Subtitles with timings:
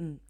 [0.00, 0.20] En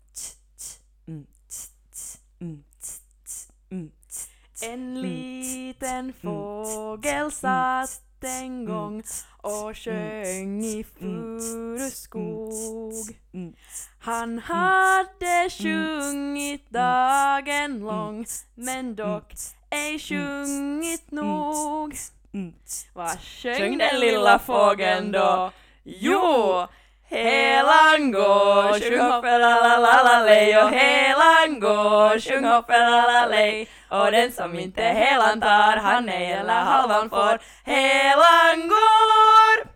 [4.62, 9.02] mm, liten fågel satt en gång
[9.42, 12.92] och sjöng i furuskog.
[13.34, 13.54] mm,
[13.98, 19.32] Han hade sjungit dagen lång men dock
[19.70, 21.96] ej sjungit nog.
[22.32, 22.54] mm,
[22.92, 25.52] Vad sjöng den lilla fågeln då?
[25.84, 26.66] Jo!
[27.10, 35.76] Helan går, sjung hoppelalalej och helan går, sjung hoppelalalej och den som inte helan tar,
[35.76, 37.38] han ej eller halvan får.
[37.64, 39.68] Helan går!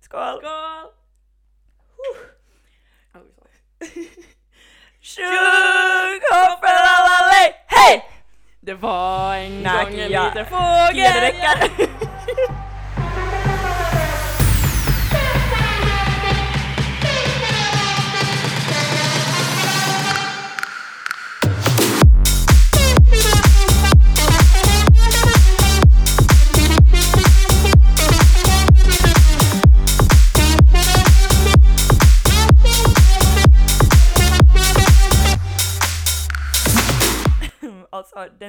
[0.00, 0.40] Skål!
[0.40, 0.92] Skål!
[5.02, 8.04] Sjung hoppelalalej, hej!
[8.60, 11.34] Det var en gång en liten fågel.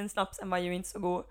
[0.04, 1.24] Den snapsen var ju inte så god.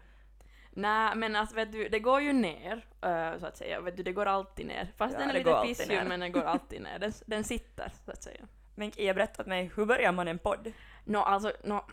[0.72, 3.82] Nej, men alltså vet du, det går ju ner, eh, så att säga.
[3.82, 4.92] Vet du, det går alltid ner.
[4.98, 7.00] Fast Ja, den är lite pissig, men den går alltid ner.
[7.00, 8.48] Den, den sitter, så att säga.
[8.76, 10.72] Men Kia berätta åt mig, hur börjar man en podd?
[11.06, 11.86] Nå, alltså, nå,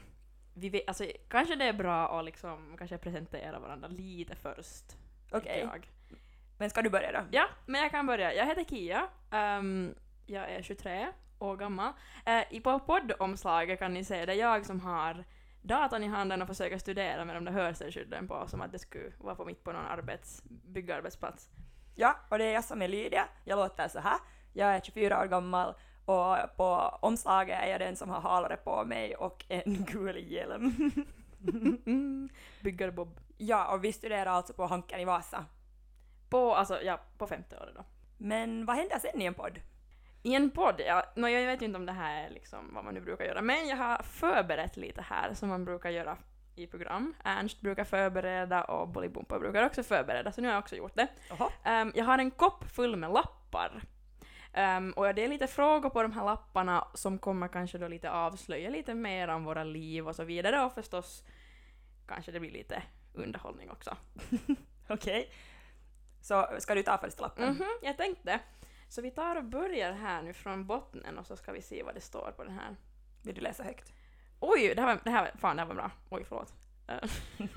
[0.54, 4.84] vi vet, alltså, kanske det är bra att liksom, kanske presentera varandra lite först.
[5.30, 5.90] Okej, Jag.
[6.58, 7.20] men ska du börja då?
[7.30, 8.34] Ja, men jag kan börja.
[8.34, 9.06] Jag heter Kia.
[9.30, 9.94] ehm,
[10.26, 11.08] jag är 23
[11.38, 11.92] år gammal.
[12.28, 15.24] Uh, i på poddomslaget kan ni se det är jag som har
[15.62, 19.12] datorn i handen och försöker studera med de där hörselskydden på som att det skulle
[19.18, 21.48] vara på mitt på någon arbets, byggarbetsplats.
[21.94, 23.24] Ja, och det är jag som är Lydia.
[23.44, 24.18] Jag låter så här.
[24.52, 28.84] Jag är 24 år gammal och på omslaget är jag den som har halare på
[28.84, 30.74] mig och en gul hjälm.
[32.60, 33.20] Byggarbob.
[33.36, 35.44] ja, och vi studerar alltså på Hanken i Vasa.
[36.30, 37.84] På, alltså, ja, på femte året då.
[38.18, 39.60] Men vad händer sen i en podd?
[40.22, 42.84] I en podd, ja, no, jag vet ju inte om det här är liksom vad
[42.84, 46.18] man nu brukar göra, men jag har förberett lite här som man brukar göra
[46.56, 47.14] i program.
[47.24, 51.08] Ernst brukar förbereda och Bolibompa brukar också förbereda, så nu har jag också gjort det.
[51.64, 53.82] Ehm, jag har en kopp full med lappar.
[54.52, 58.10] Ehm, och det är lite frågor på de här lapparna som kommer kanske då lite
[58.10, 61.24] avslöja lite mer om våra liv och så vidare och förstås
[62.08, 62.82] kanske det blir lite
[63.14, 63.96] underhållning också.
[64.88, 65.32] Okej.
[66.22, 67.48] Så ska du ta första lappen?
[67.48, 68.40] Mhm, jag tänkte.
[68.90, 71.94] Så vi tar och börjar här nu från botten och så ska vi se vad
[71.94, 72.76] det står på den här.
[73.22, 73.92] Vill du läsa högt?
[74.40, 75.90] Oj, det här var, det här, fan det här var bra.
[76.10, 76.54] Oj, förlåt.
[76.88, 77.10] Eh,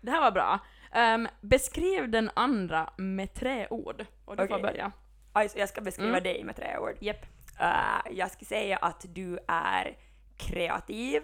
[0.00, 0.58] det här var bra.
[0.92, 4.06] Ehm, beskriv den andra med tre ord.
[4.24, 4.62] Och du får Okej.
[4.62, 4.92] börja.
[5.32, 6.22] Alltså, jag ska beskriva Mm.
[6.22, 6.96] dig med tre ord.
[7.00, 7.26] Japp.
[7.60, 9.96] Uh, jag ska säga att du är
[10.36, 11.22] kreativ,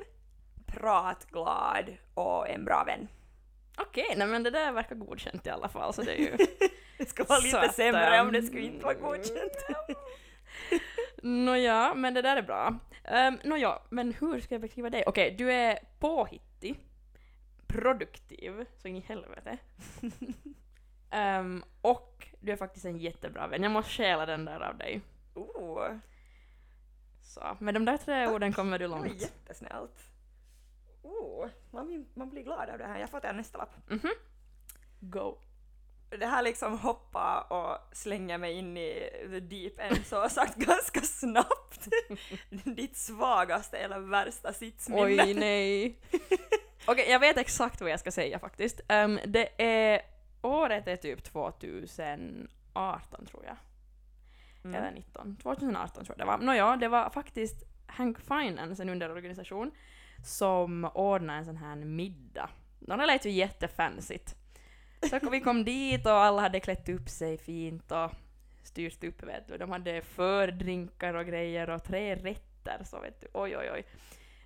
[0.67, 3.09] pratglad och en bra vän.
[3.79, 6.37] Okej, nej men det där verkar godkänt i alla fall så det är ju...
[6.99, 9.67] Det skulle vara lite att, sämre om det skulle inte vara godkänt.
[11.23, 12.79] Nåja, men det där är bra.
[13.13, 15.05] Um, Nåja, men hur ska jag beskriva dig?
[15.07, 16.81] Okej, du är påhittig,
[17.67, 19.59] produktiv, så in i helvete.
[21.11, 23.63] Ehm, och du är faktiskt en jättebra vän.
[23.63, 25.01] Jag måste stjäla den där av dig.
[25.35, 25.89] Oh,
[27.23, 29.23] Så, med de där tre orden kommer du det var långt.
[29.23, 30.11] jättesnällt.
[31.03, 32.99] Oh, man, blir, man blir glad av det här.
[32.99, 33.91] Jag får ta nästa lapp.
[33.91, 34.11] Mhm.
[35.01, 35.39] Go.
[36.11, 41.01] Det här liksom hoppa och slänga mig in i the deep end så sagt ganska
[41.01, 41.89] snabbt.
[42.51, 45.03] Ditt svagaste eller värsta sitsminne.
[45.03, 46.01] Oj, nej.
[46.87, 48.81] Okej, jag vet exakt vad jag ska säga faktiskt.
[48.89, 50.03] Ehm, det är...
[50.43, 53.57] Året är typ 2018 tror jag.
[54.65, 54.77] Mm.
[54.77, 56.39] eller 19, 2018 tror jag det var.
[56.39, 59.71] Nåja, det var faktiskt Hank Finance, en underorganisation,
[60.25, 62.51] som ordnade en sån här middag.
[62.89, 64.35] Och det lät ju jättefancyt.
[65.11, 68.11] Så vi kom dit och alla hade klätt upp sig fint och
[68.63, 69.59] styrt upp vet du.
[69.59, 73.27] De hade fördrinkar och grejer och tre rätter så vet du.
[73.33, 73.85] Oj oj oj.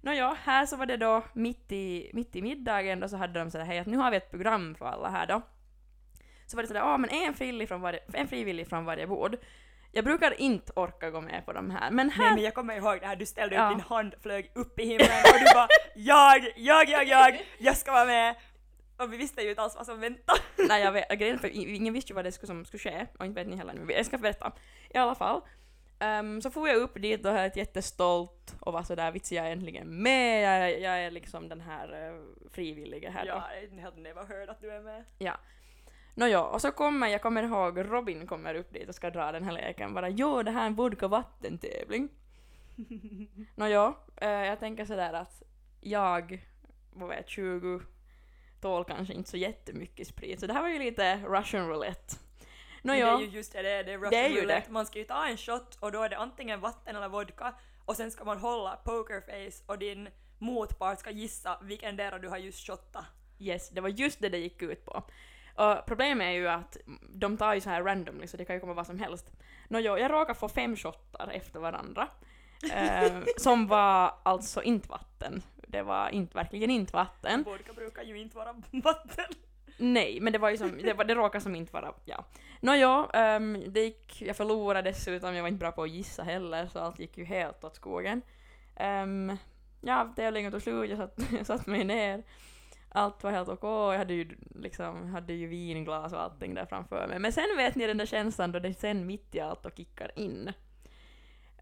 [0.00, 3.50] Nåja, här så var det då mitt i, mitt i middagen då så hade de
[3.50, 5.42] sådär hej att nu har vi ett program för alla här då.
[6.46, 9.36] Så var det sådär, ja men en frivillig från varje, en frivillig från varje bord.
[9.94, 12.24] Jag brukar inte orka gå med på de här, men här...
[12.24, 13.66] Nej men jag kommer ihåg det här, du ställde Ja.
[13.70, 17.76] upp din hand, flög upp i himlen och du bara jag, jag, jag, jag, jag
[17.76, 18.34] ska vara med.
[18.96, 20.38] Och vi visste ju inte alls vad som väntade.
[20.68, 23.26] Nej jag vet, grejen för ingen visste ju vad det skulle, som skulle ske, och
[23.26, 23.92] inte vet ni heller nu.
[23.92, 24.52] Jag ska berätta.
[24.94, 25.40] I alla fall.
[25.98, 29.50] ehm, så får jag upp dit och helt jättestolt och var sådär vits jag är
[29.52, 32.22] äntligen med, jag, är- jag är liksom den här uh,
[32.52, 33.28] frivilliga här då.
[33.28, 33.44] Ja,
[33.78, 35.04] I had never heard att du är med.
[36.14, 39.44] Nåja, och så kommer, jag kommer ihåg, Robin kommer upp dit och ska dra den
[39.44, 42.08] här leken bara jo det här är en vodka vattentävling.
[43.54, 45.42] Nåja, eh, jag tänker sådär att
[45.80, 46.46] jag,
[46.92, 47.80] vad vet 20,
[48.60, 52.16] tål kanske inte så jättemycket sprit, så det här var ju lite Russian roulette.
[52.82, 54.72] Men Det är Nåja, ju just det, det är, det är Russian Det är roulette.
[54.72, 57.54] Man ska ju ta en shot och då är det antingen vatten eller vodka
[57.84, 62.38] och sen ska man hålla pokerface och din motpart ska gissa vilken där du har
[62.38, 63.04] just shottat.
[63.38, 65.02] yes, det var just det det gick ut på.
[65.54, 66.76] Och problemet är ju att
[67.08, 69.31] de tar ju så här randomly, så det kan ju komma vad som helst.
[69.69, 72.08] Nåja, jag råkade få fem shottar efter varandra.
[72.72, 75.43] eh, som var alltså inte vatten.
[75.69, 77.43] Det var inte, verkligen inte vatten.
[77.43, 79.25] Vodka brukar ju inte vara vatten.
[79.76, 82.25] Nej, men det var ju som, det, var, det råkade som inte vara, ja.
[82.60, 86.66] Nåja, um, det gick, jag förlorade dessutom, jag var inte bra på att gissa heller,
[86.66, 88.22] så allt gick ju helt åt skogen.
[88.81, 89.37] Um,
[89.81, 92.22] ja, tävlingen tog slut, jag satt, jag satt mig ner.
[92.94, 97.08] Allt var helt okej, jag hade ju liksom, hade ju vinglas och allting där framför
[97.08, 97.18] mig.
[97.18, 100.18] Men sen vet ni den där känslan då det sen mitt i allt och kickar
[100.18, 100.52] in.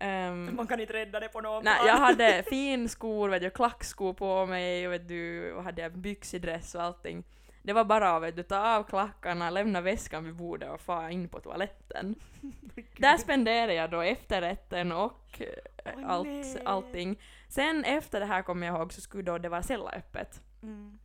[0.01, 1.87] Ehm, Man kan inte rädda det på någon Nej, plan.
[1.87, 6.75] jag hade fin skor, vet du, klackskor på mig och vet du, och hade byxidress
[6.75, 7.25] och allting.
[7.63, 11.11] Det var bara att vet du, ta av klackarna, lämna väskan vid bordet och fara
[11.11, 12.15] in på toaletten.
[12.97, 15.43] Där spenderade jag då efterrätten och
[15.85, 16.63] Åh, allt, nej.
[16.65, 17.21] allting.
[17.49, 20.43] Sen efter det här kommer jag ihåg så skulle då det vara cellaöppet.
[20.63, 20.99] Mm.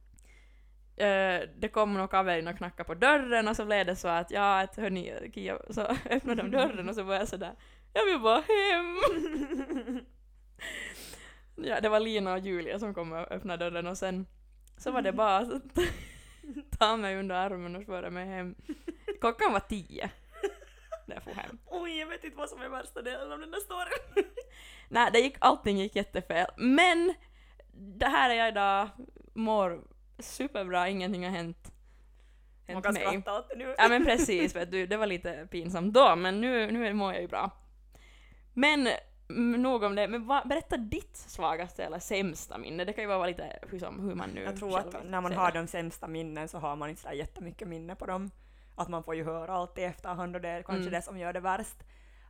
[0.98, 4.32] Eh, det kom nog kaverin och knackade på dörren och så blev det så att
[4.32, 7.56] ja, att hörni, Kia, så öppnade de dörren och så var jag sådär,
[7.94, 8.98] jag vill bara hem.
[11.66, 14.26] ja, det var Lina och Julia som kom och öppnade dörren och sen
[14.78, 15.62] så var det bara att
[16.80, 18.56] ta mig under armen och föra mig hem.
[19.22, 20.10] Klockan var tio
[21.08, 21.58] när jag for hem.
[21.66, 24.26] Oj, jag vet inte vad som är värsta delen av den där storyn.
[24.90, 26.48] Nej, det gick, allting gick jättefel.
[26.58, 27.14] Men
[27.74, 28.90] det här är jag idag,
[29.34, 31.72] mår superbra, ingenting har hänt,
[32.68, 33.08] Man hänt kan mig.
[33.08, 33.76] skratta åt det nu.
[33.78, 37.22] Ja men precis, vet du, det var lite pinsamt då, men nu, nu mår jag
[37.22, 37.52] ju bra.
[38.54, 38.90] Men
[39.62, 43.26] nog om det, men va, berätta ditt svagaste eller sämsta minne, det kan ju vara
[43.28, 45.60] lite hur, som, hur man nu Jag tror att när man har det.
[45.60, 48.32] de sämsta minnen så har man inte så där jättemycket minne på dem.
[48.76, 50.92] Att man får ju höra allt i efterhand och det är kanske Mm.
[50.94, 51.76] det som gör det värst.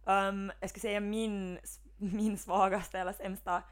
[0.05, 1.59] Um, jag skulle säga min,
[1.97, 3.63] min svagaste eller sämsta,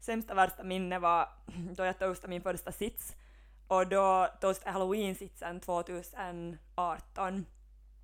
[0.00, 1.28] sämsta värsta minne var
[1.76, 3.16] då jag toastade min första sits.
[3.68, 7.46] Och då jag halloween-sitsen 2018.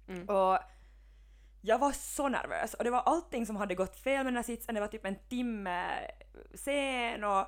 [0.08, 0.28] Mm.
[0.28, 0.58] Och
[1.60, 4.42] jag var så nervös och det var allting som hade gått fel med den här
[4.42, 4.74] sitsen.
[4.74, 5.86] Det var typ en timme
[6.54, 7.46] sen och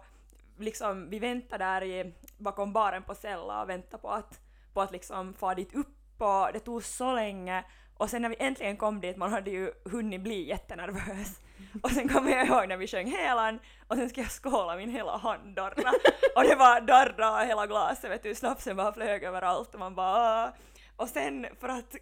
[0.59, 4.41] liksom vi väntade där i, bakom baren på Sella och väntade på att,
[4.73, 7.65] på att liksom få dit upp och det tog så länge
[7.97, 11.41] och sen när vi äntligen kom dit, man hade ju hunnit bli jättenervös.
[11.83, 13.59] Och sen kommer jag ihåg när vi sjöng helan
[13.89, 15.93] och sen ska jag skåla min hela hand darra.
[16.37, 20.53] Och det var darra hela glaset vet du, snapsen bara flög överallt och man bara.
[20.97, 21.97] Och sen för att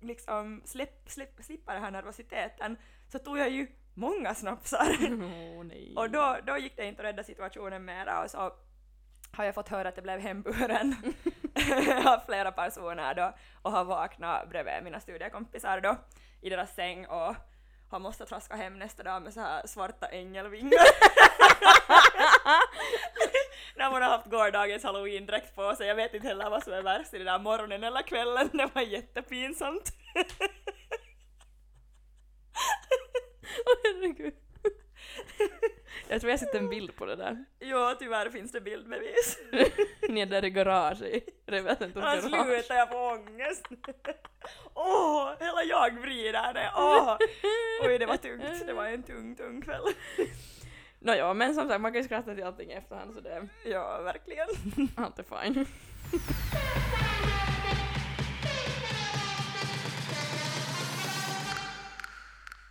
[0.00, 2.76] liksom släpp, släpp, slippa den här nervositeten
[3.08, 4.96] så tog jag ju många snapsar.
[5.64, 5.94] Nej.
[5.96, 8.52] Och då, då gick det inte att rädda situationen mera och så
[9.32, 10.96] har jag fått höra att det blev hemburen
[12.04, 15.96] av flera personer då och har vaknat bredvid mina studiekompisar då
[16.40, 17.36] i deras säng och
[17.94, 20.86] har måste traska hem nästa dag med så här svarta ängelvingar.
[23.76, 25.86] När man har haft gårdagens halloween-dräkt på sig.
[25.86, 28.50] Jag vet inte heller vad som är värst i det där morgonen eller kvällen.
[28.52, 29.92] Det var jättepinsamt.
[33.66, 34.34] Åh herregud.
[36.08, 37.44] jag tror jag sett en bild på det där.
[37.60, 39.38] Jo, tyvärr finns det bildbevis.
[40.02, 42.48] Är där i garage i Revetentums Han garage.
[42.48, 43.66] slutar jag få ångest.
[44.74, 46.70] Åh, hela jag vrider det.
[46.76, 47.16] Åh.
[47.82, 48.66] Oj, det var tungt.
[48.66, 49.82] Det var en tung, tung kväll.
[50.98, 54.00] Nåja, men som sagt, man kan ju skratta till allting i efterhand så det Ja,
[54.00, 54.48] verkligen.
[54.96, 55.66] allt är fine.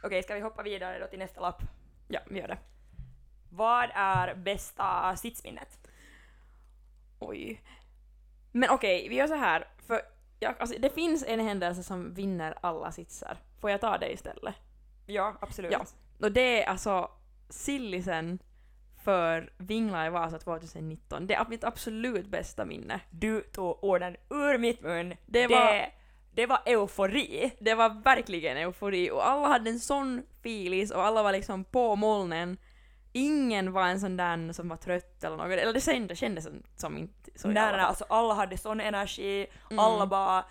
[0.03, 1.62] Okej, ska vi hoppa vidare då till nästa lapp?
[2.08, 2.58] Ja, vi gör det.
[3.55, 5.79] Vad är bästa sitsminnet?
[7.19, 7.62] Oj.
[8.51, 9.67] Men okej, vi gör så här.
[9.88, 10.01] För
[10.39, 13.38] jag, alltså, det finns en händelse som vinner alla sitsar.
[13.62, 14.55] Får jag ta det istället?
[15.05, 15.72] Ja, absolut.
[15.72, 15.86] Ja.
[16.19, 17.12] Och det är alltså
[17.50, 18.39] sillisen
[19.03, 21.27] för Vingla i Vasa 2019.
[21.27, 23.00] Det är mitt absolut bästa minne.
[23.12, 25.15] Du tog orden ur mitt mun.
[25.25, 25.91] Det var- det,
[26.31, 27.51] det var eufori.
[27.60, 31.95] Det var verkligen eufori och alla hade en sån filis och alla var liksom på
[31.95, 32.57] molnen.
[33.15, 35.51] Ingen var en sån där som var trött eller något.
[35.51, 38.79] Eller det kändes, kändes som, som inte så Nej, alla nej, alltså alla hade sån
[38.82, 39.79] energi, Mm.
[39.79, 40.46] alla bara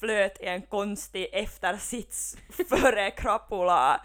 [0.00, 2.36] flöt i en konstig eftersits
[2.68, 4.00] före krapula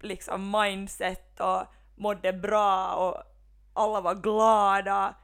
[0.00, 1.62] liksom mindset och
[1.96, 3.22] mådde bra och
[3.74, 5.14] alla var glada.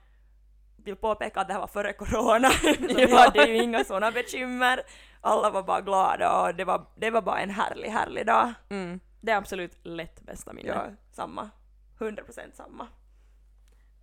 [0.77, 4.81] Vill påpeka att det här var före corona, så vi hade ju inga såna bekymmer.
[5.21, 8.53] Alla var bara glada och det var, det var bara en härlig, härlig dag.
[8.71, 9.01] Mm.
[9.21, 10.69] Det är absolut lätt bästa minne.
[10.69, 11.51] Ja, samma.
[11.99, 12.89] 100% samma.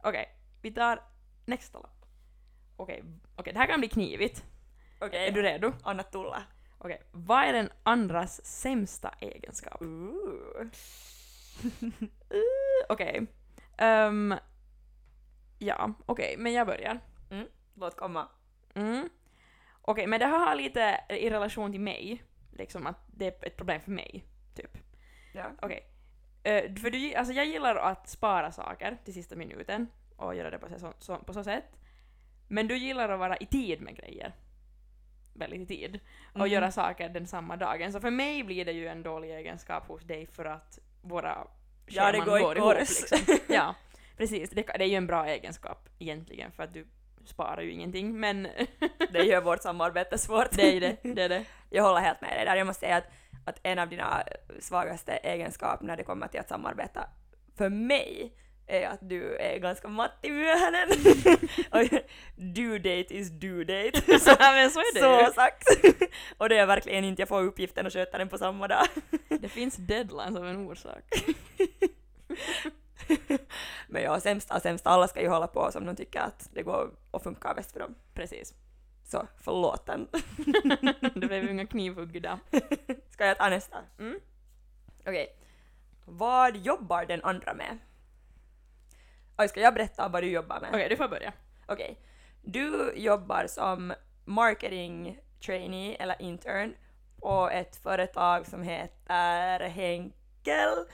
[0.04, 1.04] Okej, vi tar
[1.46, 2.06] nästa lapp.
[2.78, 3.04] Okej,
[3.36, 4.46] okej, det här kan bli knivigt.
[5.00, 5.28] Okej.
[5.28, 5.74] Är du redo?
[5.84, 6.44] Anna Tulla.
[6.78, 9.82] Okej, vad är den andras sämsta egenskap?
[9.82, 10.68] Ooh.
[12.90, 13.28] Okej.
[13.78, 14.36] Ehm,
[15.60, 17.00] ja, okej, men jag börjar.
[17.76, 18.28] Låt komma.
[18.74, 19.10] Mm.
[19.82, 23.58] Okej, men det här har lite i relation till mig, liksom att det är ett
[23.58, 24.78] problem för mig, typ.
[25.34, 25.52] Ja.
[25.62, 25.93] Okej.
[26.44, 30.58] Eh, för du, alltså jag gillar att spara saker till sista minuten och göra det
[30.58, 31.66] på så, så, på så sätt.
[32.48, 34.34] Men du gillar att vara i tid med grejer.
[35.34, 36.00] Väldigt i tid.
[36.34, 36.52] Och Mm.
[36.52, 37.92] göra saker den samma dagen.
[37.94, 41.48] Så för mig blir det ju en dålig egenskap hos dig för att våra
[41.88, 42.74] Ja, det scheman går i ihop.
[42.78, 43.02] kors.
[43.12, 43.38] Liksom.
[43.48, 43.76] Ja,
[44.18, 44.50] precis.
[44.50, 46.88] Det, det är ju en bra egenskap egentligen för att du
[47.26, 48.20] sparar ju ingenting.
[48.20, 48.48] Men
[49.12, 50.52] Det gör vårt samarbete svårt.
[50.52, 50.98] det är det.
[51.04, 51.46] det, är det.
[51.70, 52.56] Jag håller helt med dig där.
[52.56, 53.08] Jag måste säga att,
[53.46, 54.24] att en av dina
[54.60, 57.08] svagaste egenskaper när det kommer till att samarbeta
[57.58, 58.34] för mig
[58.68, 60.90] är att du är ganska Matti Myöhänen.
[61.72, 62.00] Och
[62.36, 64.20] due date is due date.
[64.20, 65.34] Så, men så är det så ju.
[65.34, 65.68] sagt.
[66.38, 68.86] Och det är verkligen inte jag får uppgiften att sköta den på samma dag.
[69.30, 71.04] Det finns deadlines av en orsak.
[73.88, 76.64] Men ja, sämsta och sämsta, alla ska ju hålla på som de tycker att det
[76.64, 77.96] går och funkar bäst för dem.
[78.14, 78.54] Precis.
[79.04, 80.08] Så förlåten.
[81.14, 82.40] det blev inga knivhugg idag.
[83.10, 83.78] Ska jag ta nästa?
[84.00, 84.20] Mm.
[85.00, 85.36] Okej.
[86.06, 87.78] Vad jobbar den andra med?
[89.38, 90.70] Oj, ska jag berätta vad du jobbar med?
[90.70, 91.34] Okej, du får börja.
[91.66, 92.00] Okej.
[92.42, 93.94] Du jobbar som
[94.26, 96.76] marketing trainee eller intern
[97.20, 100.86] på ett företag som heter Henkel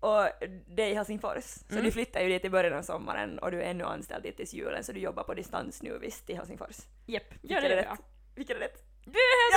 [0.00, 0.28] och
[0.66, 1.44] det är i Helsingfors.
[1.44, 1.84] Så Mm.
[1.84, 4.54] du flyttar ju dit i början av sommaren och du är ännu anställd dit tills
[4.54, 6.76] julen så du jobbar på distans nu visst i Helsingfors.
[7.06, 7.74] Japp, gör det då.
[7.74, 7.88] rätt?
[8.34, 8.84] Vilket är rätt?
[9.04, 9.56] Du är helt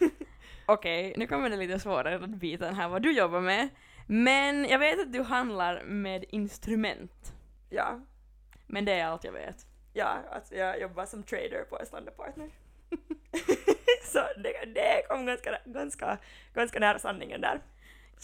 [0.00, 0.10] aj.
[0.66, 2.18] Okej, nu kommer det lite svårare
[2.58, 3.68] den här vad du jobbar med.
[4.06, 7.32] Men jag vet att du handlar med instrument.
[7.70, 8.00] ja,
[8.66, 9.66] Men det är allt jag vet.
[9.92, 12.50] ja, alltså jag jobbar som trader på Estlander Partner.
[14.08, 16.18] så det, det kom ganska, ganska,
[16.54, 17.60] ganska nära sanningen där.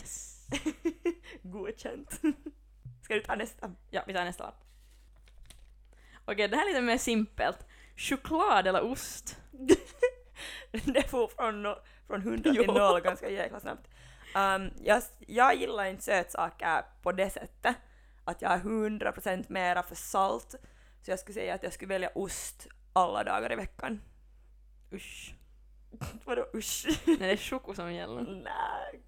[0.01, 0.47] Yes.
[1.43, 2.21] Godkänt.
[3.03, 3.73] Ska du ta nästa?
[3.91, 4.65] Ja, vi tar nästa lapp.
[6.25, 7.67] Okej, det här är lite mer simpelt.
[7.97, 9.37] Choklad eller ost?
[10.85, 12.67] det får från, no- från 100 till.
[12.67, 13.89] 0 ganska jäkla snabbt.
[14.37, 17.77] Um, jag, jag gillar inte sötsaker på det sättet
[18.25, 20.55] att jag är 100% mera för salt.
[21.03, 24.01] Så jag skulle säga att jag skulle välja ost alla dagar i veckan.
[24.93, 25.35] Usch.
[26.25, 26.87] Vadå usch?
[27.07, 28.23] Nej, det är choko som gäller.
[28.45, 29.03] Nej.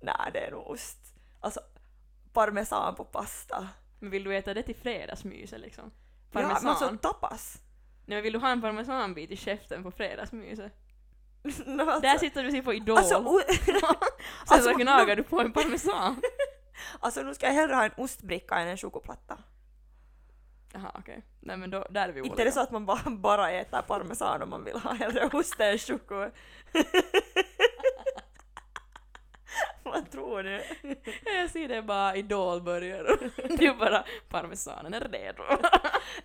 [0.00, 0.98] Nej, det är nog ost.
[1.40, 1.60] Alltså,
[2.32, 3.68] parmesan på pasta.
[3.98, 5.84] Men vill du äta det till fredagsmyset liksom?
[5.84, 6.68] Ja, men Parmesan?
[6.70, 7.58] alltså tapas.
[8.06, 10.72] Nej men vill du ha en parmesanbit i käften på fredagsmyset?
[11.66, 12.98] No, alltså, Där sitter du och ser på Idol.
[12.98, 13.74] alltså, o- Sen
[14.46, 16.20] alltså, så gnagar du på en parmesan.
[17.00, 19.38] alltså nu ska jag hellre ha en ostbricka än en chokoplatta.
[20.72, 21.22] Jaha okej.
[21.40, 22.32] Nej men då, där är vi olika.
[22.32, 25.30] Inte är det så att man bara, bara äter parmesan om man vill ha hellre
[25.32, 26.14] ost än choko.
[29.82, 30.62] Vad tror du?
[31.24, 33.18] Jag ser det bara Idol börjar och
[33.58, 35.42] du bara parmesanen är redo.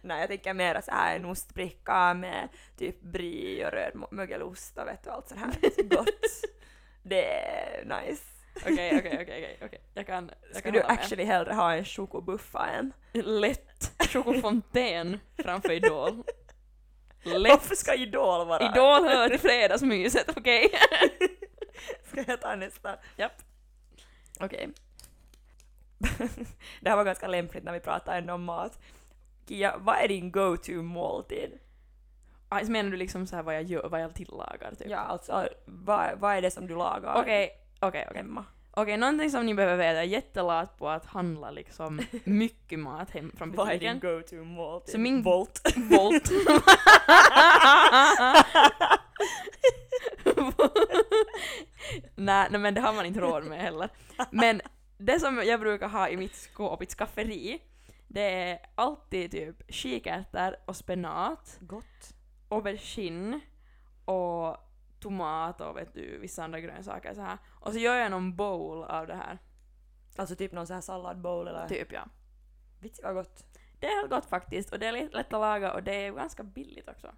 [0.01, 4.87] Nej, jag tänker mer så här en ostbricka med typ brie och röd mögelost och
[4.87, 6.43] vet du allt sånt här gott.
[7.03, 8.36] Det är nice.
[8.61, 9.81] Okej okej okej okej.
[9.93, 10.99] Jag kan, jag kan Skulle du hålla med.
[11.03, 12.93] actually hellre ha en chokobuffa än?
[13.13, 16.23] Lätt chokofontän framför Idol.
[17.23, 17.51] Lätt.
[17.51, 18.71] Varför ska Idol vara?
[18.71, 20.69] Idol hör till fredagsmyset, okej?
[22.03, 22.95] Ska jag ta nästa?
[23.15, 23.41] Japp.
[24.39, 24.69] Okej.
[26.81, 28.79] det här var ganska lämpligt när vi pratade ändå om mat.
[29.47, 31.59] Kia, vad är din go-to måltid?
[32.49, 34.89] Alltså menar du liksom så här vad jag gör, vad jag tillagar typ?
[34.89, 38.21] Ja, alltså vad, vad är det som du lagar Okej, okej, okej.
[38.21, 38.45] hemma?
[38.71, 43.11] Okej, någonting som ni behöver veta, jag är jättelat på att handla liksom mycket mat
[43.11, 44.19] hem från Vad är din butiken.
[44.39, 44.91] go-to måltid?
[44.91, 45.61] Så min- Volt.
[45.75, 46.31] Volt.
[52.15, 53.89] nej, nej men det har man inte råd med heller.
[54.31, 54.61] Men
[54.97, 57.61] det som jag brukar ha i mitt skåp, i ett skafferi,
[58.07, 62.13] det är alltid typ kikärtor och spenat, Gott.
[62.49, 63.39] aubergine
[64.05, 64.57] och
[64.99, 67.37] tomat och vet du, vissa andra grönsaker så här.
[67.45, 69.37] Och så gör jag någon bowl av det här.
[70.15, 71.67] Alltså typ någon sån här salladbowl eller?
[71.67, 72.07] Typ ja.
[72.79, 73.43] Vitsi vad gott.
[73.79, 76.11] Det är helt gott faktiskt och det är lätt lätt att laga och det är
[76.11, 77.11] ganska billigt också.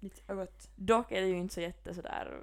[0.00, 0.70] Vitsi vad gott.
[0.76, 2.40] Dock är det ju inte så jätte sådär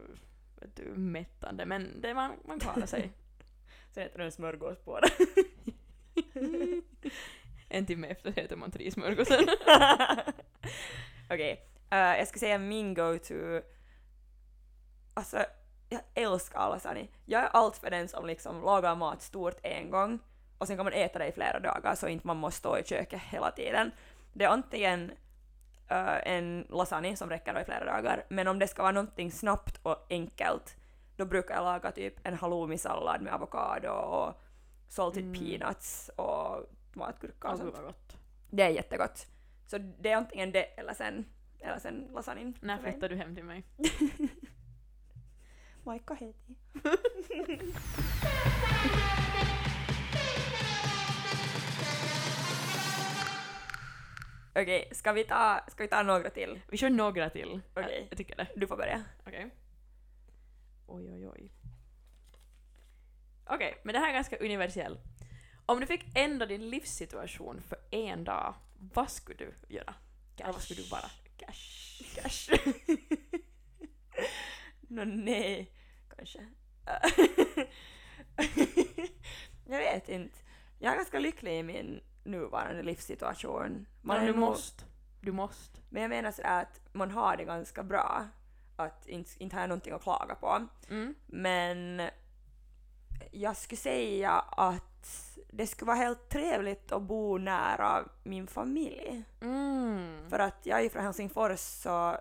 [0.56, 3.12] vet du, mättande men det man, man klarar sig.
[3.92, 5.12] Sen äter du en smörgås på det.
[7.70, 9.40] en timme efter äter man tre smörgåsar.
[11.30, 13.62] Okej, eh, jag ska säga min go-to.
[15.20, 15.46] Alltså,
[15.90, 17.08] jag älskar lasagne.
[17.26, 20.20] Jag är allt för den som liksom lagar mat stort en gång
[20.58, 22.84] och sen kan man äta det i flera dagar så inte man måste stå i
[22.84, 23.92] köket hela tiden.
[24.34, 25.12] Det är antingen
[25.92, 29.80] uh, en lasagne som räcker i flera dagar, men om det ska vara någonting snabbt
[29.84, 30.76] och enkelt
[31.18, 34.42] då brukar jag laga typ en halloumi-sallad med avokado och
[34.90, 35.40] salted Mm.
[35.40, 37.76] peanuts och tomatgurka och sånt.
[37.76, 38.18] gott.
[38.50, 39.28] Det är jättegott.
[39.68, 41.26] Så det är antingen det eller sen,
[41.60, 42.54] eller sen lasagnen.
[42.62, 43.64] När flyttar du hem till mig?
[45.90, 46.56] Moikka heti.
[54.56, 56.62] Okej, ska, vi ta, ska vi ta några till?
[56.68, 57.62] Vi kör några till.
[57.74, 57.94] Okej.
[57.94, 58.48] Jag, jag tycker det.
[58.56, 59.04] Du får börja.
[59.26, 59.50] Okej.
[60.88, 61.52] Oj, oj, oj.
[63.46, 65.00] Okej, men det här är ganska universell.
[65.66, 68.56] Om du fick ändra din livssituation för en dag,
[68.94, 69.94] vad skulle du göra?
[70.38, 71.10] Eller vad skulle du vara?
[71.38, 72.04] Cash.
[72.16, 72.50] Cash.
[74.82, 75.72] Nå nej,
[76.20, 76.40] kanske.
[79.66, 80.38] jag vet inte.
[80.80, 83.86] Jag är ganska lycklig i min nuvarande livssituation.
[84.02, 84.84] Man är du nog- måste.
[85.22, 85.80] Du måste.
[85.90, 88.28] Men jag menar sådär att man har det ganska bra.
[88.76, 90.68] Att inte, inte jag någonting att klaga på.
[90.90, 91.16] Mm.
[91.26, 92.02] Men
[93.32, 99.24] jag skulle säga att det skulle vara helt trevligt att bo nära min familj.
[99.42, 100.30] Mm.
[100.30, 102.18] För att jag är ju från Helsingfors så,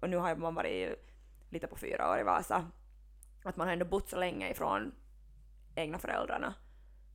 [0.00, 1.08] och nu har man varit
[1.50, 2.66] lite på fyra år i Vasa.
[3.42, 4.92] Att man har ändå bott så länge ifrån
[5.74, 6.54] egna föräldrarna.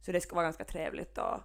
[0.01, 1.41] Så det skulle vara ganska trevligt att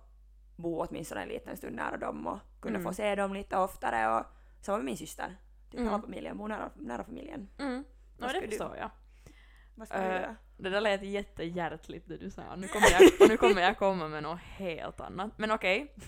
[0.56, 2.90] bo åtminstone en liten stund nära dem och kunna Mm.
[2.90, 4.26] få se dem lite oftare och
[4.60, 5.36] samma med min syster.
[5.70, 5.90] Typ Mm.
[5.92, 7.48] hela familjen, bo nära, nära familjen.
[7.58, 7.84] Mm.
[8.18, 8.90] Ja, det förstår jag.
[9.74, 10.36] Vad ska du Eh, göra?
[10.56, 12.56] Det där lät jättehjärtligt det du sa.
[12.56, 15.38] Nu kommer jag, och nu kommer jag komma med något helt annat.
[15.38, 15.94] Men okej.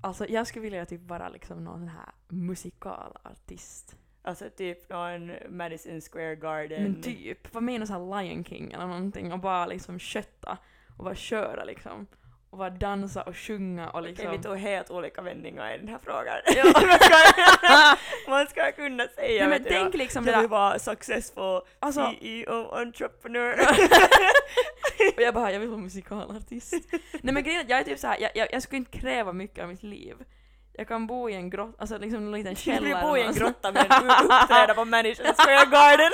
[0.00, 3.96] Alltså jag skulle vilja typ vara liksom någon sån här musikalartist.
[4.28, 6.82] Alltså typ någon Madison Square Garden.
[6.82, 9.98] Men typ, vara med i någon sån här Lion King eller någonting och bara liksom
[9.98, 10.58] kötta
[10.98, 12.06] och bara köra liksom.
[12.50, 14.26] Och bara dansa och sjunga och liksom...
[14.26, 16.36] Okej, vi tog helt olika vändningar i den här frågan.
[16.56, 16.64] Ja.
[16.86, 17.16] man, ska,
[18.30, 22.14] man ska kunna säga Nej men vet tänk liksom det jag vill vara successful alltså,
[22.20, 23.52] CEO entrepreneur.
[25.16, 26.74] och jag bara, jag vill vara musikalartist.
[27.22, 29.32] Nej men grejen är att jag är typ såhär, jag, jag, jag skulle inte kräva
[29.32, 30.16] mycket av mitt liv.
[30.78, 32.84] Jag kan bo i en grotta, alltså liksom en liten källare.
[32.84, 36.10] vill bo i en grotta men uppträda på Madison Square Garden.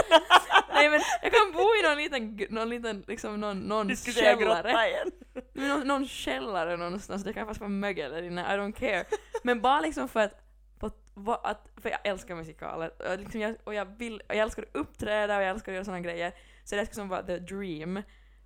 [0.75, 4.15] Nej men jag kan bo i någon liten, någon liten, liksom någon, någon Du skulle
[4.15, 4.63] säga källare.
[4.71, 5.11] grotta igen.
[5.53, 9.05] Men Någon, någon källare någonstans, det kan fast vara mögel där inne, I don't care.
[9.43, 10.35] Men bara liksom för att,
[10.81, 14.35] för att, va- att för jag älskar musikaler, och, liksom jag, och jag vill, och
[14.35, 16.33] jag älskar att uppträda och jag älskar att göra sådana grejer.
[16.65, 18.03] Så det skulle som vara the dream.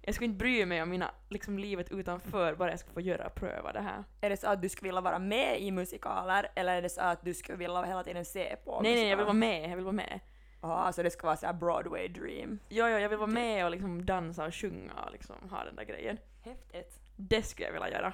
[0.09, 3.31] Jag skulle inte bry mig om mina, liksom livet utanför, bara jag skulle få göra,
[3.31, 4.05] pröva det här.
[4.21, 7.01] Är det så att du skulle vilja vara med i musikaler eller är det så
[7.01, 9.61] att du skulle vilja hela tiden se på nej nej, jag vill vara musikaler?
[9.61, 10.21] med, jag vill vara med.
[10.63, 12.59] Ja, alltså det ska vara så här Broadway dream.
[12.69, 15.77] Ja, ja, jag vill vara med och liksom dansa och sjunga och liksom ha den
[15.77, 16.19] där grejen.
[16.45, 17.01] Häftigt.
[17.17, 18.13] Det skulle jag vilja göra.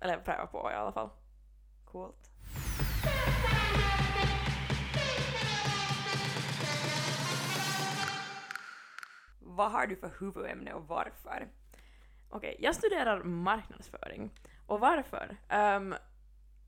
[0.00, 1.10] Eller pröva på i alla fall.
[1.84, 2.30] Coolt.
[9.54, 11.48] Vad har du för huvudämne och varför?
[12.30, 14.30] Okej, jag studerar marknadsföring.
[14.66, 15.36] Och varför?
[15.76, 15.94] Um,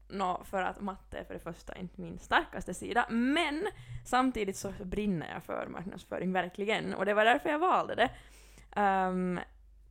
[0.08, 3.66] nå, för att matte är för det första inte min starkaste sida, men
[4.04, 6.94] samtidigt så brinner jag för marknadsföring, verkligen.
[6.94, 8.10] Och det var därför jag valde det.
[8.80, 9.40] Ehm,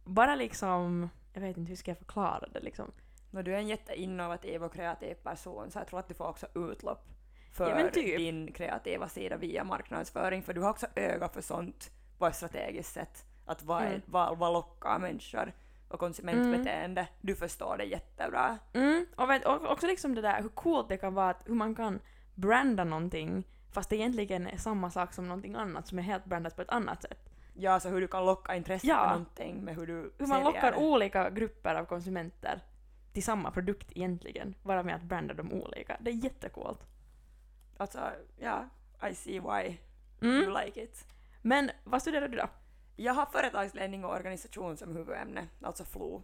[0.03, 2.91] bara liksom, jag vet inte hur ska jag förklara det liksom.
[3.31, 6.47] Nå, du är en jätteinnovativ och kreativ person så jag tror att du får också
[6.55, 7.07] utlopp
[7.53, 8.17] för Ja, typ.
[8.17, 12.93] din kreativa sida via marknadsföring för du har också öga för sånt på ett strategiskt
[12.93, 13.25] sätt.
[13.45, 14.01] Att vad, är, Mm.
[14.05, 15.53] vad, vad lockar människor
[15.87, 17.07] och konsumentbeteende.
[17.21, 18.57] Du förstår det jättebra.
[18.73, 21.53] Mm, och, vet, och också liksom det där hur coolt det kan vara, att hur
[21.55, 21.99] man kan
[22.35, 26.55] branda någonting fast det egentligen är samma sak som någonting annat som är helt brandat
[26.55, 27.29] på ett annat sätt.
[27.53, 28.97] Ja, så hur du kan locka intresse Ja.
[29.03, 32.59] för någonting med hur du Hur man säljer lockar olika grupper av konsumenter
[33.13, 35.97] till samma produkt egentligen, bara med att branda dem olika.
[35.99, 36.79] Det är jättecoolt.
[37.77, 37.99] Alltså,
[38.37, 38.65] ja,
[39.09, 39.77] I see why
[40.21, 40.35] Mm.
[40.43, 41.07] you like it.
[41.45, 42.49] Men vad studerar du då?
[42.95, 46.23] Jag har företagsledning och organisation som huvudämne, alltså FLO.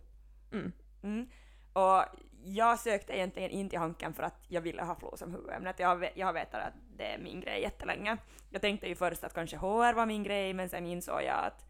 [0.51, 0.71] Mm.
[1.03, 1.29] Mm.
[1.73, 2.03] Och
[2.43, 5.73] jag sökte egentligen in till Hanken för att jag ville ha FLO som huvudämne.
[5.77, 8.17] Jag, jag har vetat att det är min grej jättelänge.
[8.49, 11.65] Jag tänkte ju först att kanske HR var min grej, men sen insåg jag att,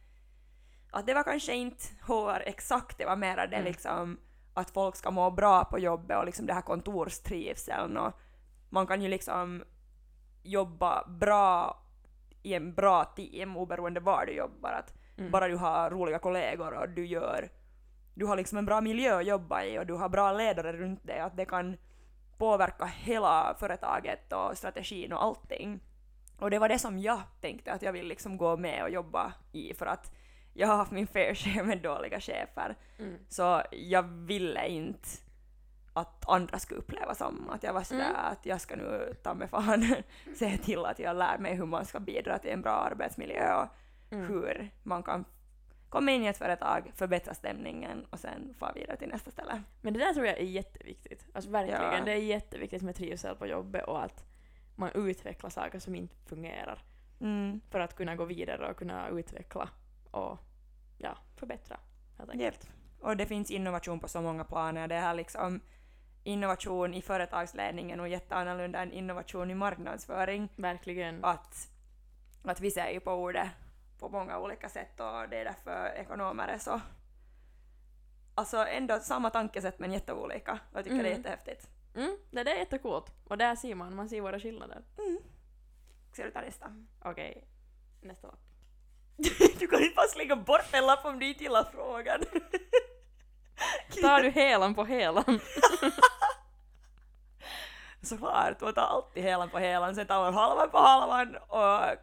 [0.92, 3.64] att det var kanske inte HR exakt, det var mer det Mm.
[3.64, 4.20] liksom
[4.54, 8.14] att folk ska må bra på jobbet och liksom det här kontorstrivseln och
[8.70, 9.64] man kan ju liksom
[10.44, 11.81] jobba bra
[12.44, 14.72] i en bra team oberoende var du jobbar.
[14.72, 15.32] Att Mm.
[15.32, 17.50] bara du har roliga kollegor och du gör
[18.16, 21.04] du har liksom en bra miljö att jobba i och du har bra ledare runt
[21.08, 21.78] dig, att det kan
[22.38, 25.80] påverka hela företaget och strategin och allting.
[26.40, 29.34] Och det var det som jag tänkte att jag vill liksom gå med och jobba
[29.52, 30.12] i för att
[30.54, 32.76] jag har haft min fair share med dåliga chefer.
[33.00, 33.18] Mm.
[33.30, 35.10] Så jag ville inte
[35.94, 38.16] att andra skulle uppleva som att jag var sådär Mm.
[38.32, 39.96] att jag ska nu ta mig fan
[40.36, 43.68] se till att jag lär mig hur man ska bidra till en bra arbetsmiljö och
[44.14, 44.28] Mm.
[44.28, 45.26] hur man kan
[45.90, 49.62] komma in i ett företag, förbättra stämningen och sen få vidare till nästa ställe.
[49.82, 51.26] Men det där tror jag är jätteviktigt.
[51.34, 52.02] Alltså verkligen, Ja.
[52.06, 54.26] det är jätteviktigt med trivsel på jobbet och att
[54.76, 56.82] man utvecklar saker som inte fungerar
[57.20, 57.62] Mm.
[57.70, 59.70] för att kunna gå vidare och kunna utveckla
[60.12, 60.38] och
[60.98, 61.78] ja, förbättra.
[62.18, 62.64] helt enkelt.
[62.64, 62.74] Japp.
[63.02, 64.88] Och det finns innovation på så många planer.
[64.88, 65.60] Det här liksom
[66.24, 70.50] innovation i företagsledningen och jätteannorlunda än innovation i marknadsföring.
[70.56, 71.26] Verkligen.
[71.26, 71.68] Att,
[72.44, 73.48] att vi ser ju på ordet
[74.00, 76.82] på många olika sätt och det är därför ekonomer är så
[78.36, 80.60] Alltså ändå samma tankesätt men jätteolika.
[80.74, 81.18] Jag tycker det är Mm.
[81.18, 81.70] jättehäftigt.
[81.96, 83.12] Mm, det där är jättecoolt.
[83.28, 84.82] Och där ser man, man ser våra skillnader.
[86.14, 86.86] Ska du ta nästa?
[87.02, 87.48] Okej,
[88.02, 88.40] nästa lapp.
[89.60, 92.20] du kan inte bara slänga bort en lapp om du inte gillar frågan.
[94.02, 95.40] Tar du helan på helan?
[98.02, 101.98] Såklart, man tar alltid helan på helan, sen tar man halvan på halvan och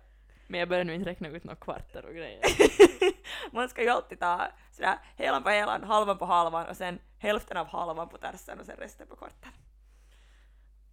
[0.46, 2.40] Men jag börjar nu inte räkna ut några kvarter och grejer.
[3.54, 7.56] man ska ju alltid ta sådär helan på helan, halvan på halvan och sen hälften
[7.56, 9.52] av halvan på tärsen och sen resten på kvarten.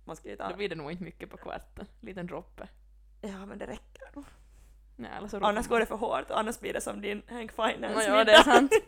[0.06, 0.49] Man ska ju ta...
[0.49, 1.88] Då blir det nog inte mycket på kvarten.
[1.99, 2.67] Liten droppe.
[3.21, 4.25] Ja men det räcker nog.
[4.95, 8.17] Nej, Annars går det för hårt och annars blir det som din Hank Finance Nå,
[8.17, 8.71] ja, det är sant.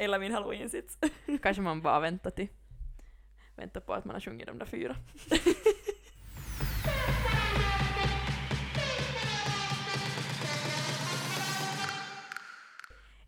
[0.00, 0.98] Eller min halloween-sits.
[1.42, 2.48] Kanske man bara väntar till...
[3.56, 4.96] Väntar på att man har sjungit de där fyra.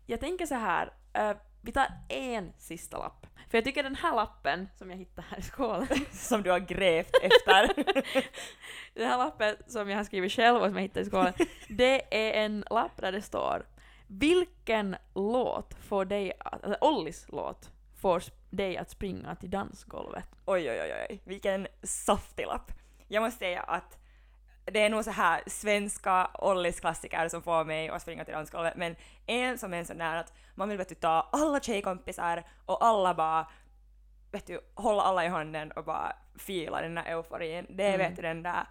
[0.05, 3.27] Jag tänker så här, eh, vi tar en sista lapp.
[3.49, 6.59] För jag tycker den här lappen som jag hittade här i skålen, som du har
[6.59, 7.73] grävt efter.
[8.93, 11.33] den här lappen som jag har skrivit själv och som jag hittade i skålen,
[11.67, 13.65] det är en lapp där det står
[14.19, 17.71] Vilken låt får dig att, eller Ollis låt,
[18.01, 20.29] får dig att springa till dansgolvet?
[20.45, 22.71] oj, oj, oj, oj, vilken saftig lapp.
[23.07, 23.97] Jag måste säga att
[24.65, 28.75] det är nog så här svenska Ollis klassiker som får mig att springa till dansgolvet,
[28.75, 28.95] men
[29.25, 32.85] en som är en sån där att man vill vet du, ta alla tjejkompisar och
[32.85, 33.47] alla bara
[34.31, 37.65] vet du, hålla alla i handen och bara fila den där euforin.
[37.69, 38.07] Det är Mm.
[38.09, 38.67] vet du den där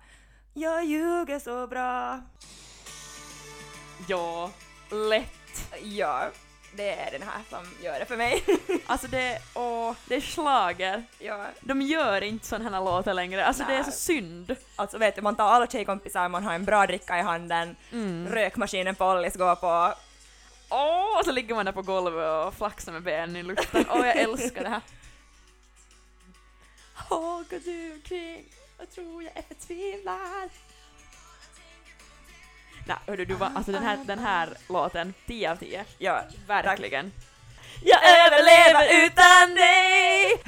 [0.55, 2.21] Jag ljuger så bra.
[4.09, 4.51] Ja,
[4.93, 5.73] lätt.
[5.83, 6.31] Ja,
[6.75, 8.45] det är den här som gör det för mig.
[8.87, 11.05] Alltså det, åh, det är schlager.
[11.19, 13.99] ja, De gör inte sådana här låtar längre, alltså det är så Nej.
[13.99, 14.57] synd.
[14.77, 18.29] alltså vet du, man tar alla tjejkompisar, man har en bra dricka i handen, Mm.
[18.29, 19.95] rökmaskinen på Ollis går på.
[20.71, 23.85] Åh, och så ligger man där på golvet och flaxar med benen i luften.
[23.91, 24.81] Åh, jag älskar det här.
[27.11, 28.45] Vad går du omkring
[28.79, 30.51] och tror jag är förtvivlad?
[32.87, 35.85] Nej, hördu, du var, alltså den här, den här låten, 10 av 10.
[35.99, 37.13] Ja, Verkligen.
[37.83, 40.43] jag överlever utan dig!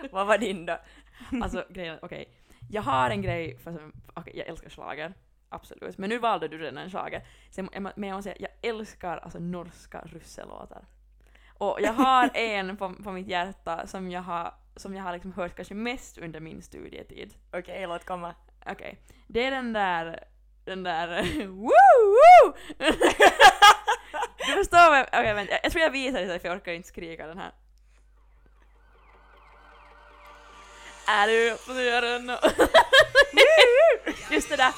[0.10, 0.78] Vad var din då?
[1.42, 2.28] Alltså grejen, okej.
[2.70, 5.14] Jag har en grej, för, okej jag älskar schlager.
[5.48, 5.98] Absolut.
[5.98, 7.22] Men nu valde du den en schlager.
[7.56, 10.84] Men jag måste säga, jag älskar alltså norska russelåtar.
[11.58, 15.32] Och jag har en på, på mitt hjärta som jag har, som jag har liksom
[15.32, 17.34] hört kanske mest under min studietid.
[17.52, 18.34] Okej, låt komma.
[18.66, 18.98] Okej.
[19.26, 20.24] Det är den där,
[20.64, 21.70] den där woo
[22.16, 22.54] woo!
[24.38, 27.26] du förstår vad okej vänta, jag tror jag visar det för jag orkar inte skrika
[27.26, 27.52] den här.
[31.06, 32.30] Är du på dörren.
[34.30, 34.72] Just det där,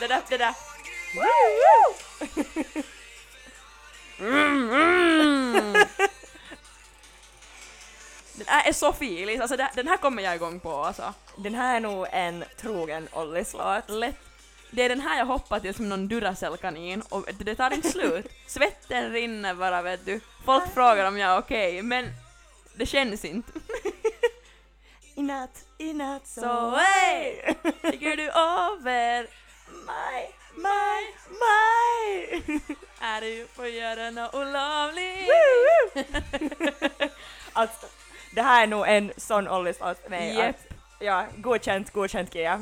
[0.00, 0.54] det där, det där.
[4.18, 5.83] Mm, mm.
[8.34, 11.14] Den här är så filig, alltså det- den här kommer jag igång på alltså.
[11.36, 13.88] Den här är nog en trogen Ollis-låt.
[13.90, 14.16] Lätt.
[14.70, 18.26] Det är den här jag hoppar till som någon Duracell-kanin och det- tar inte slut.
[18.46, 20.20] Svetten rinner bara vet du.
[20.44, 22.10] Folk frågar om jag är okej, men
[22.76, 23.52] det känns inte.
[25.16, 27.56] I natt, i natt så hej!
[27.82, 29.26] Ligger du över?
[29.86, 32.60] Maj, maj, maj!
[33.00, 35.30] Är du på att göra något olovligt?
[37.52, 37.86] alltså,
[38.34, 40.34] det här är nog en sån Ollis-låt för mig.
[40.34, 40.50] Japp.
[40.56, 40.66] att-
[41.00, 42.60] Ja, godkänt, godkänt Kia.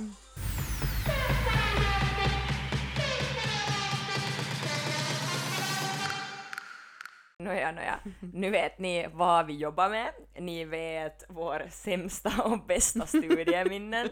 [7.39, 7.99] Nåja, nåja.
[8.33, 10.13] Nu vet ni vad vi jobbar med.
[10.39, 14.09] Ni vet vår sämsta och bästa studieminnen.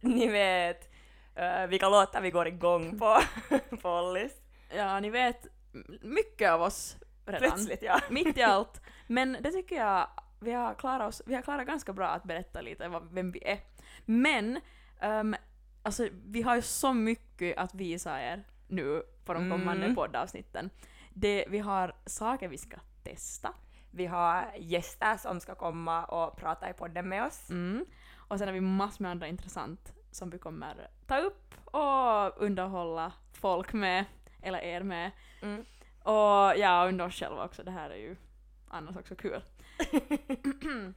[0.00, 0.90] Ni vet
[1.38, 3.18] uh, vilka låtar vi går igång på,
[3.82, 4.32] på Ollis.
[4.76, 5.46] Ja, ni vet
[6.02, 6.96] mycket av oss
[7.26, 7.40] redan.
[7.50, 8.00] Plötsligt, ja.
[8.10, 8.80] Mitt i allt.
[9.06, 10.06] Men det tycker jag
[10.40, 13.42] vi har klarat oss, vi har klarat ganska bra att berätta lite vad, vem vi
[13.44, 13.58] är.
[14.04, 14.60] Men
[15.02, 15.36] Um,
[15.82, 19.94] alltså, vi har ju så mycket att visa er nu på de kommande Mm.
[19.94, 20.70] poddavsnitten.
[21.14, 23.54] Det, vi har saker vi ska testa.
[23.90, 27.50] Vi har gäster som ska komma och prata i podden med oss.
[27.50, 27.84] Mm.
[28.16, 33.12] Och sen har vi massor med andra intressant som vi kommer ta upp och underhålla
[33.32, 34.04] folk med,
[34.42, 35.10] eller er med.
[35.42, 35.64] Mm.
[36.02, 37.62] Och ja, under oss själva också.
[37.62, 38.16] Det här är ju
[38.68, 39.42] annars också kul.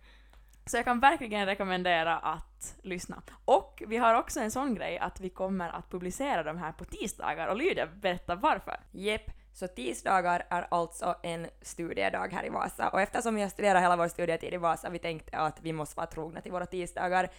[0.65, 3.21] Så jag kan verkligen rekommendera att lyssna.
[3.45, 6.85] Och vi har också en sån grej att vi kommer att publicera de här på
[6.85, 8.79] tisdagar och Lydia berättar varför.
[8.91, 13.83] Jepp, så tisdagar är alltså en studiedag här i Vasa och eftersom vi har studerat
[13.83, 17.29] hela vår studietid i Vasa vi tänkte att vi måste vara trogna till våra tisdagar.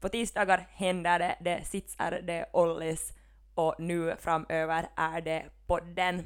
[0.00, 3.12] På tisdagar händer det, det sitsar, det ollis
[3.54, 6.18] och nu framöver är det podden.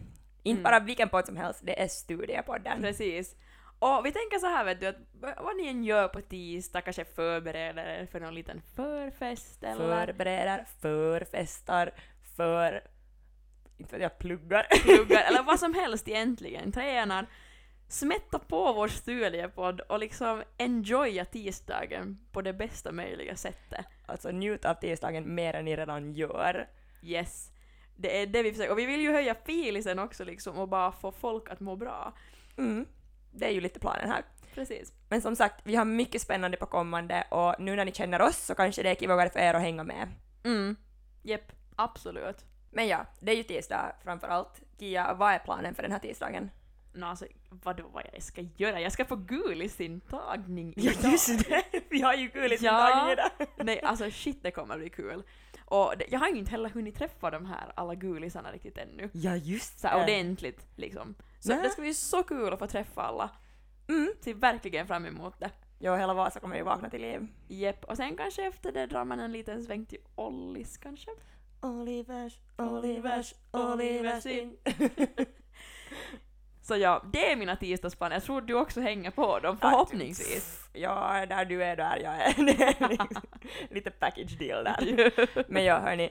[0.42, 0.62] Inte Mm.
[0.62, 2.82] bara vilken podd som helst, det är studiepodden.
[2.82, 3.36] Precis.
[3.78, 4.96] Och vi tänker så här vet du, att
[5.36, 10.64] vad ni än gör på tisdag, kanske förbereder er för någon liten förfest eller Förbereder,
[10.80, 11.90] förfestar,
[12.36, 12.82] för...
[13.76, 14.66] Inte vet jag, pluggar.
[14.82, 17.26] pluggar eller vad som helst egentligen, tränar.
[17.88, 23.86] Smätta på vår studiepodd och liksom enjoya tisdagen på det bästa möjliga sättet.
[24.06, 26.68] Alltså njut av tisdagen mer än ni redan gör.
[27.02, 27.52] Yes.
[27.96, 28.72] Det är det vi försöker.
[28.72, 32.12] Och vi vill ju höja filisen också liksom och bara få folk att må bra.
[32.56, 32.86] Mm.
[33.30, 34.22] Det är ju lite planen här.
[34.54, 34.92] Precis.
[35.08, 38.36] Men som sagt, vi har mycket spännande på kommande och nu när ni känner oss
[38.38, 40.08] så kanske det är kivare för er att hänga med.
[40.44, 40.76] Mm.
[41.22, 42.44] Jepp, absolut.
[42.70, 44.60] Men ja, det är ju tisdag framför allt.
[44.78, 46.50] Kia, vad är planen för den här tisdagen?
[46.94, 48.80] Nå alltså, vadå vad jag ska göra?
[48.80, 51.12] Jag ska få gulisintagning Ja idag.
[51.12, 51.62] just det!
[51.90, 53.12] Vi har ju i Ja.
[53.12, 53.30] idag.
[53.56, 55.22] Nej, alltså shit det kommer bli kul.
[55.70, 59.10] Och det, jag har ju inte heller hunnit träffa de här alla gulisarna riktigt ännu.
[59.12, 61.14] Ja just Så här ordentligt liksom.
[61.40, 61.62] Så Nä.
[61.62, 63.30] det ska bli så kul att få träffa alla.
[63.88, 64.12] Mm.
[64.20, 65.50] Ser verkligen fram emot det.
[65.78, 67.26] Jo, hela Vasa kommer ju vakna till liv.
[67.48, 71.10] Jepp, och sen kanske efter det drar man en liten sväng till Ollis kanske.
[71.60, 74.56] Olivers, Olivers, Olivers in.
[76.68, 78.16] Så ja, det är mina tisdagsplaner.
[78.16, 80.68] Jag tror du också hänger på dem förhoppningsvis.
[80.72, 82.34] Ja, där du är, där jag är.
[82.88, 83.22] Liksom
[83.70, 85.12] lite package deal där.
[85.52, 86.10] Men ja, hörni.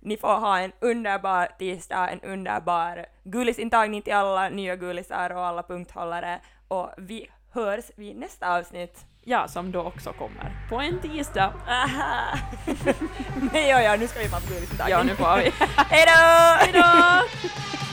[0.00, 5.62] Ni får ha en underbar tisdag, en underbar gulisintagning till alla nya gulisar och alla
[5.62, 6.40] punkthållare.
[6.68, 9.04] Och vi hörs vid nästa avsnitt.
[9.24, 11.52] Ja, som då också kommer på en tisdag.
[11.68, 12.38] Aha!
[13.52, 14.98] Men ja, ja, nu ska vi på gulisintagning.
[14.98, 15.52] Ja, nu får vi.
[15.76, 16.06] Hej
[16.72, 17.87] då!